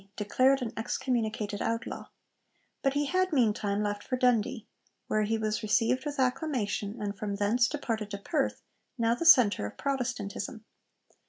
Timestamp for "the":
9.13-9.25